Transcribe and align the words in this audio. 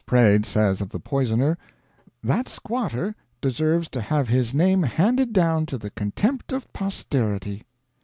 Praed 0.07 0.47
says 0.47 0.81
of 0.81 0.89
the 0.89 0.99
poisoner, 0.99 1.59
"That 2.23 2.47
squatter 2.49 3.13
deserves 3.39 3.87
to 3.89 4.01
have 4.01 4.29
his 4.29 4.51
name 4.51 4.81
handed 4.81 5.31
down 5.31 5.67
to 5.67 5.77
the 5.77 5.91
contempt 5.91 6.51
of 6.51 6.73
posterity." 6.73 7.65